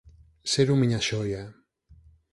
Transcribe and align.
Ser 0.53 0.65
un 0.75 0.79
miñaxoia 0.81 1.41